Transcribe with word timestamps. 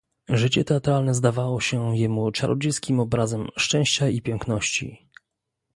"Życie 0.29 0.63
teatralne 0.63 1.13
zdawało 1.13 1.61
się 1.61 1.97
jemu 1.97 2.31
czarodziejskim 2.31 2.99
obrazem 2.99 3.47
szczęścia 3.57 4.09
i 4.09 4.21
piękności." 4.21 5.07